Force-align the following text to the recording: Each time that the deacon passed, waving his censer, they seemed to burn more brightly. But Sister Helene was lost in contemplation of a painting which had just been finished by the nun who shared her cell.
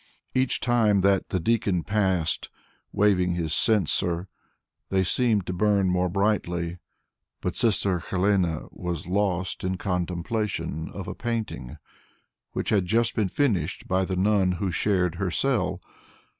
Each 0.33 0.59
time 0.59 1.01
that 1.01 1.29
the 1.29 1.39
deacon 1.39 1.83
passed, 1.83 2.49
waving 2.91 3.35
his 3.35 3.53
censer, 3.53 4.29
they 4.89 5.03
seemed 5.03 5.45
to 5.45 5.53
burn 5.53 5.91
more 5.91 6.09
brightly. 6.09 6.79
But 7.39 7.55
Sister 7.55 7.99
Helene 7.99 8.67
was 8.71 9.05
lost 9.05 9.63
in 9.63 9.77
contemplation 9.77 10.89
of 10.91 11.07
a 11.07 11.13
painting 11.13 11.77
which 12.53 12.69
had 12.69 12.87
just 12.87 13.13
been 13.15 13.29
finished 13.29 13.87
by 13.87 14.03
the 14.03 14.15
nun 14.15 14.53
who 14.53 14.71
shared 14.71 15.17
her 15.21 15.29
cell. 15.29 15.79